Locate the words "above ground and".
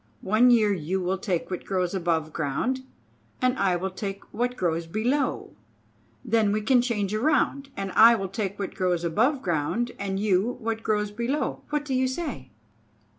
1.93-3.55, 9.03-10.19